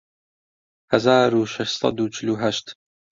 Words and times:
هەزار 0.91 1.31
و 1.37 1.41
شەش 1.53 1.69
سەد 1.79 1.97
و 1.99 2.11
چل 2.15 2.27
و 2.29 2.35
هەشت 2.43 2.67